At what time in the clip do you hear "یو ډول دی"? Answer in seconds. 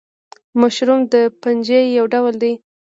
1.97-2.53